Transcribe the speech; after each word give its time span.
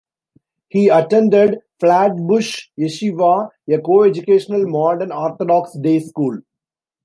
He 0.69 0.89
attended 0.89 1.59
Flatbush 1.79 2.69
Yeshiva, 2.75 3.49
a 3.69 3.77
coeducational 3.77 4.67
modern 4.67 5.11
Orthodox 5.11 5.77
day 5.77 5.99
school. 5.99 6.39